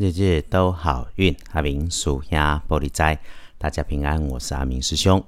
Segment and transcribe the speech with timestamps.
[0.00, 3.20] 日日都好运，阿明属鸭玻璃斋，
[3.58, 5.22] 大家平安，我是阿明师兄。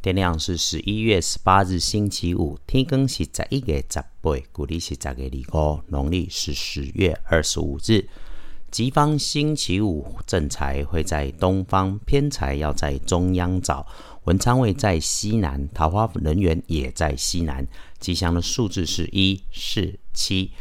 [0.00, 8.08] 天亮是十一月十八日星期五，天更是十一月十八，古历是十月二五，农历是十月二十五日。
[8.70, 13.84] 吉方星期五，正财会在东方，偏财要在中央找。
[14.22, 17.66] 文昌位在西南，桃花人员也在西南。
[17.98, 20.52] 吉祥的数字是一、四、七。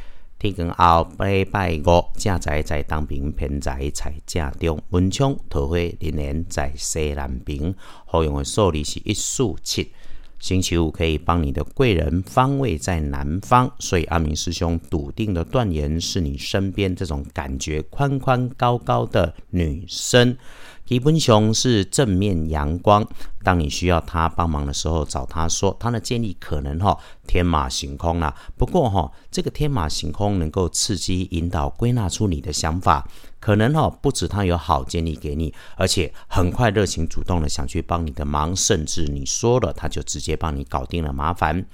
[0.42, 4.81] 天光后拜拜五，正在在东边，偏在在正中。
[4.90, 7.76] 文昌桃花连连在西南边。
[8.08, 9.91] 好用的数字是一、四、七。
[10.40, 20.36] 星期五可以帮你的贵人方位在南方，所以阿明师兄笃定的断言是你身边这种感觉宽宽高高的女生。
[20.91, 23.08] 基本上是正面阳光，
[23.45, 28.36] 当你需要他帮忙的时候，找他说他的建议可能哈天马行空啦。
[28.58, 33.08] 不过哈，这个天马行空能够刺激、引导、归纳出你的想法，
[33.40, 41.66] 可能哈不止他有好建议给你，而且很快热情主动的想去帮你的忙，甚至你说了他就直接帮你搞定了麻烦。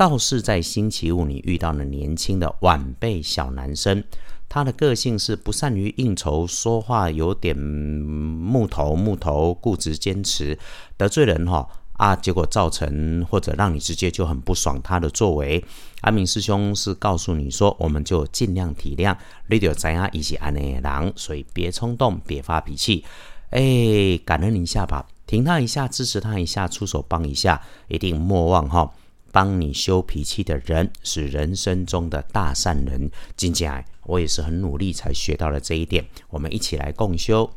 [0.00, 4.02] 倒是在星期五你遇到了年轻的晚辈小男生。
[4.48, 10.58] 他的个性是不善于应酬，说话有点木头木头，固执坚持，
[10.96, 15.62] 得罪人哈啊，结果造成或者让你直接就很不爽他的作为。
[16.00, 19.14] 阿明师兄是告诉你说，我们就尽量体谅
[19.50, 23.04] ，radio 怎样一起安内狼，所以别冲动，别发脾气，
[23.50, 28.90] 哎，感恩一下吧，挺他一下，支持他一下，出手帮一下，一定莫忘哈。
[29.32, 33.10] 帮你修脾气的人是人生中的大善人。
[33.36, 36.04] 今天我也是很努力才学到了这一点。
[36.28, 37.50] 我们一起来共修。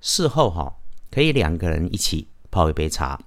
[0.00, 0.76] 事后哈，
[1.10, 3.20] 可以两个人一起泡一杯茶。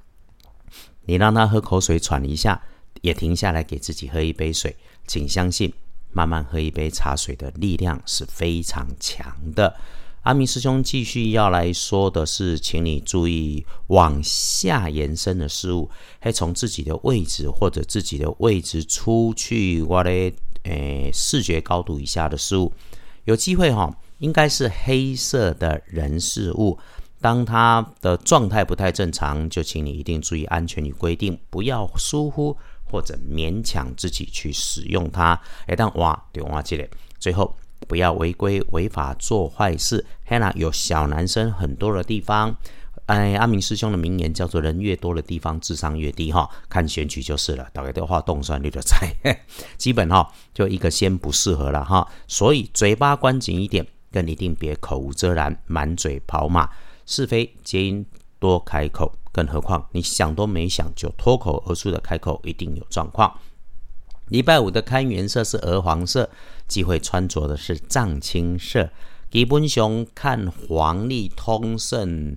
[1.05, 2.61] 你让他喝口水喘一下，
[3.01, 4.75] 也停下来给自己喝一杯水。
[5.07, 5.73] 请相信，
[6.11, 9.75] 慢慢喝一杯茶水的力量是非常强的。
[10.23, 15.89] 阿明师兄继续要来说的是，请你注意往下延伸的事物，
[16.19, 20.11] 还从自己的位置或者自己的位置出去，我的
[20.63, 22.71] 诶视觉高度以下的事物，
[23.23, 26.77] 有机会哈，应该是黑色的人事物。
[27.21, 35.41] 当他的状态不太正常，就请你一定注意安全与规定，不要疏忽或者勉强自己去使用它。
[35.69, 36.87] 一旦哇，对哇记得
[37.17, 37.55] 最后。
[37.89, 40.05] 不要违规违法做坏事。
[40.27, 42.55] Hanna 有小男生很多的地方，
[43.07, 46.47] 哎，阿明师兄的名言叫做“人越多的地方，智商越低”哈。
[46.69, 49.11] 看选举就是了，大概都画动算率的菜，
[49.75, 52.07] 基本哈就一个先不适合了哈。
[52.27, 56.69] 所以嘴巴关紧一点，更一定别口无遮拦，满嘴跑马，
[57.07, 58.05] 是非皆因
[58.37, 59.11] 多开口。
[59.31, 63.35] 更何况你想都没想就脱口而出的开口，一定有状况。
[64.29, 66.29] 礼拜五的开元色是鹅黄色，
[66.67, 68.89] 忌讳穿着的是藏青色。
[69.29, 72.35] 基本上看黄历通胜，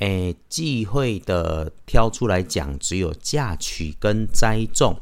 [0.00, 4.96] 诶，忌讳的挑出来讲，只有嫁娶跟栽种，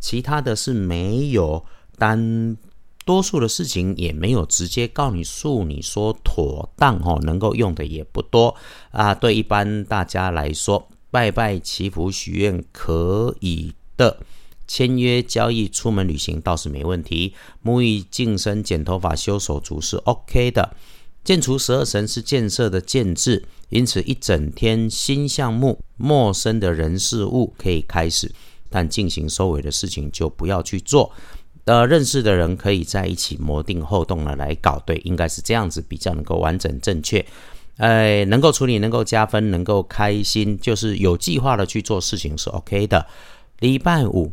[0.00, 1.64] 其他的是没有。
[1.96, 2.56] 但
[3.04, 8.56] 多数的事情也没有直接告你诉你说妥当哦，能够用的也不多
[8.90, 9.14] 啊。
[9.14, 14.18] 对一般大家来说，拜拜祈福许愿可以的。
[14.72, 17.34] 签约交易、出门旅行倒是没问题。
[17.62, 20.74] 沐浴、净身、剪头发、修手足是 OK 的。
[21.22, 28.32] 建除十二神是建设的建制，因此一整天新项目、陌生的人事物可以开始，
[28.70, 31.12] 但进行收尾的事情就不要去做。
[31.66, 37.22] 呃，认识的人可以在一起磨定后动了来搞，对，应该是这样子比较能够完整正确。
[37.76, 43.06] 哎，能够处理，能够加分，能够开心，就是有计划的去做事情是 OK 的。
[43.58, 44.32] 礼拜五。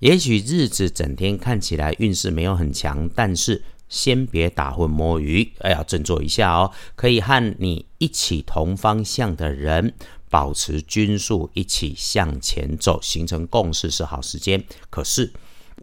[0.00, 6.70] 也许日子整天看起来运势没有很强，但是先别打混摸鱼，哎呀，振作一下哦！
[6.94, 9.94] 可以和你一起同方向的人
[10.28, 14.62] 保持均速，一起向前走，形成共识是好时间。
[14.90, 15.32] 可是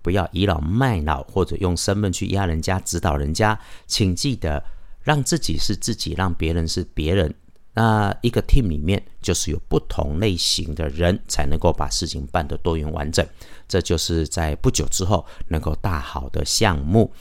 [0.04, 3.60] 不要倚老卖老，或者用身份去压人家、指导人家。
[3.88, 4.64] 请记得
[5.02, 7.34] 让自己是自己，让别人是别人。
[7.76, 13.26] 那一个 team 里面就是有不同类型的人，才能够把事情办得多元完整。
[13.68, 17.12] 这就是在不久之后能够大好的项目。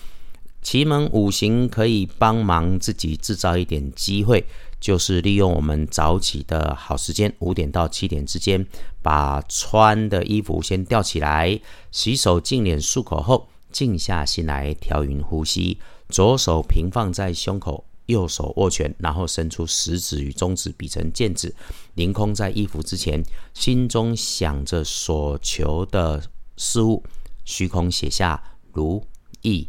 [0.60, 4.44] 奇门五行可以帮忙自己制造一点机会，
[4.78, 8.64] 就是利用我们早起的好时间，五点到七点之间，
[9.02, 11.58] 把穿的衣服先吊起来，
[11.90, 15.78] 洗手净脸漱口后，静下心来调匀呼吸，
[16.08, 17.84] 左手平放在胸口。
[18.06, 21.54] 右手握拳，然后伸出食指与中指比成剑指，
[21.94, 23.22] 凌空在衣服之前，
[23.54, 26.22] 心中想着所求的
[26.56, 27.02] 事物，
[27.44, 29.04] 虚空写下“如
[29.42, 29.68] 意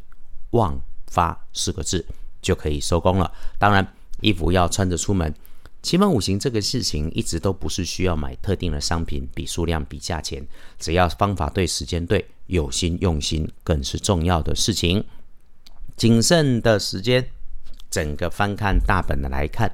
[0.52, 2.06] 旺发”四个字，
[2.42, 3.32] 就可以收工了。
[3.58, 5.34] 当然，衣服要穿着出门。
[5.82, 10.48] 奇门五行这个事情一直都不是需要买特定的商品，比数量比价钱，
[10.80, 15.04] 只要方法对、时间对、有心用心，更是重要的事情。
[15.98, 17.30] 谨慎的时间，
[17.94, 19.72] 整个翻看大本的来看，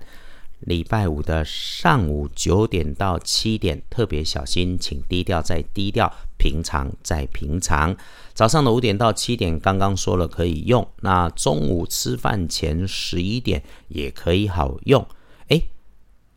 [0.59, 7.95] 礼拜五的上午九点到七点特别小心，请低调再低调，平常再平常。
[8.33, 15.07] 早上的五点到七点刚刚说了可以用，那中午吃饭前十一点也可以好用。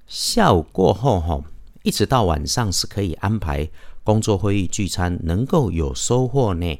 [0.07, 1.43] 下午过后，哈，
[1.83, 3.69] 一直到晚上是可以安排
[4.05, 6.79] 工作会议、聚餐，能够有收获呢。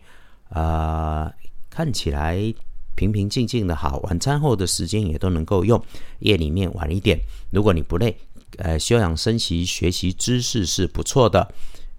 [0.51, 1.33] 呃，
[1.71, 2.55] 看起来
[2.95, 5.83] 平平静静的好，晚餐后的时间也都能够用。
[6.21, 7.19] 夜里面晚一点，
[7.51, 8.17] 如果你不累，
[8.59, 11.53] 呃，休养生息、学习知识是不错的。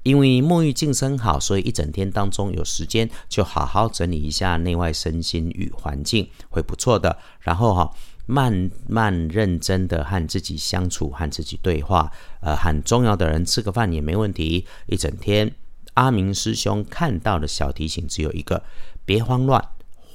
[0.04, 7.18] 因为沐浴净身好，所以一整天当中有时间就好好整理一下内外身心与环境，会不错的。
[7.40, 7.94] 然后哈。
[8.26, 12.10] 慢慢认真的和自己相处，和自己对话，
[12.40, 14.66] 呃，很重要的人吃个饭也没问题。
[14.86, 15.54] 一整天，
[15.96, 18.64] 阿明师兄看到的小提醒只有一个：
[19.04, 19.62] 别慌乱，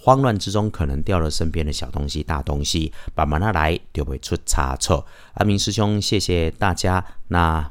[0.09, 5.05] 慌乱之中可能掉了身边的小东西、大东西，把它拿来就会出差错。
[5.35, 7.05] 阿明师兄，谢谢大家。
[7.27, 7.71] 那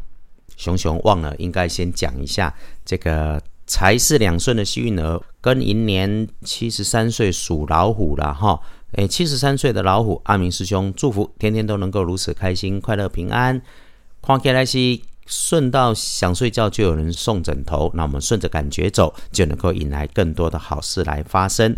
[0.56, 2.54] 熊熊忘了，应该先讲一下
[2.86, 8.62] 这个财是两顺的幸运儿，跟银年七十三岁属老虎了哈。
[8.92, 13.60] 诶，七十三岁的老虎阿明师兄祝福，天天都能够如此开心、快乐、平安。
[14.22, 17.90] 跨开来西顺道想睡觉，就有人送枕头。
[17.96, 21.74] 那我们顺着感觉走，就能够引来更多的好事来发生。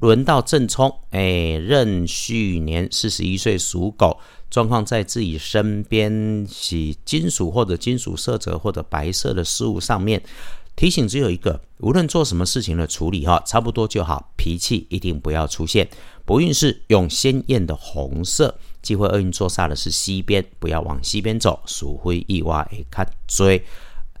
[0.00, 4.18] 轮到正冲，诶，壬戌年四十一岁属狗，
[4.50, 10.22] 状况在自己身边，是金属或者金属色泽或者白色的事物上面。
[10.76, 15.88] 提醒只有一个，无论做什么事情的处理哈，差不多就好，脾气一定不要出现。
[16.24, 23.60] 不运势用鲜艳的红色，忌讳厄运坐煞的是西边，不要往西边走，鼠灰意外会卡追。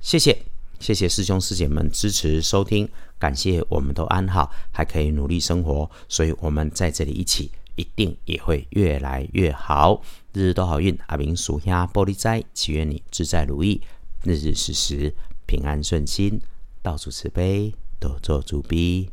[0.00, 0.36] 谢谢
[0.80, 2.88] 谢谢师兄师姐们支持收听，
[3.18, 10.00] 感谢我们都安好，还可以努力生活，所以我们在这里一起，一定也会越来越好，
[10.32, 10.96] 日日都好运。
[11.06, 13.80] 阿明属下玻璃斋，祈愿你自在如意，
[14.22, 15.14] 日日时时。
[15.46, 16.38] 平安顺心，
[16.82, 19.08] 到处慈悲，多做主逼。